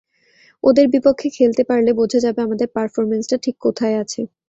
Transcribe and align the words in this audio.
ওদের 0.63 0.85
বিপক্ষে 0.93 1.27
খেলতে 1.37 1.63
পারলে 1.69 1.91
বোঝা 1.99 2.19
যাবে 2.25 2.39
আমাদের 2.41 2.67
পারফরম্যান্সটা 2.75 3.37
ঠিক 3.43 3.55
কোথায় 3.65 3.95
আছে। 4.03 4.21